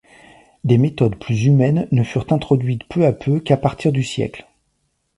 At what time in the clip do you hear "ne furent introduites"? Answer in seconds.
1.91-2.85